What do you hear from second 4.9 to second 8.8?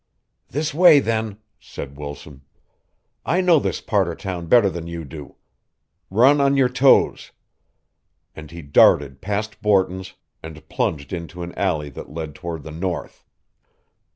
do. Run on your toes." And he